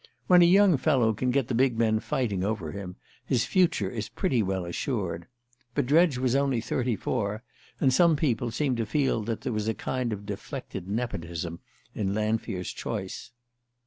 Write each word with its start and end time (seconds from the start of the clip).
When 0.25 0.41
a 0.41 0.45
young 0.45 0.77
fellow 0.77 1.13
can 1.13 1.29
get 1.29 1.47
the 1.47 1.53
big 1.53 1.77
men 1.77 1.99
fighting 1.99 2.43
over 2.43 2.71
him 2.71 2.95
his 3.23 3.45
future 3.45 3.87
is 3.91 4.09
pretty 4.09 4.41
well 4.41 4.65
assured. 4.65 5.27
But 5.75 5.85
Dredge 5.85 6.17
was 6.17 6.35
only 6.35 6.59
thirty 6.59 6.95
four, 6.95 7.43
and 7.79 7.93
some 7.93 8.15
people 8.15 8.49
seemed 8.49 8.77
to 8.77 8.87
feel 8.87 9.21
that 9.25 9.41
there 9.41 9.53
was 9.53 9.67
a 9.67 9.75
kind 9.75 10.11
of 10.11 10.25
deflected 10.25 10.87
nepotism 10.87 11.59
in 11.93 12.15
Lanfear's 12.15 12.73
choice. 12.73 13.29